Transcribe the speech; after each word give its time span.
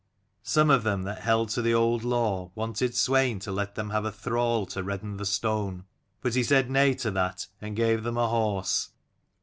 Some 0.41 0.71
of 0.71 0.81
them 0.81 1.03
that 1.03 1.19
held 1.21 1.49
to 1.49 1.61
the 1.61 1.75
old 1.75 2.03
law 2.03 2.49
wanted 2.55 2.93
Swein 2.95 3.37
to 3.41 3.51
let 3.51 3.75
them 3.75 3.91
have 3.91 4.03
a 4.03 4.11
thrall 4.11 4.65
to 4.65 4.81
redden 4.81 5.17
the 5.17 5.27
stone. 5.27 5.85
But 6.21 6.33
he 6.33 6.41
said 6.41 6.71
nay 6.71 6.95
to 6.95 7.11
that, 7.11 7.45
and 7.61 7.75
gave 7.75 8.01
them 8.01 8.17
a 8.17 8.27
horse. 8.27 8.89